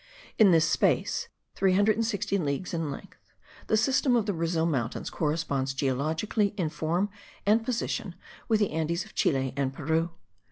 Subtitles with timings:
[0.39, 3.19] In this space, 360 leagues in length,
[3.67, 7.11] the system of the Brazil mountains corresponds geologically in form
[7.45, 8.15] and position
[8.47, 10.09] with the Andes of Chile and Peru.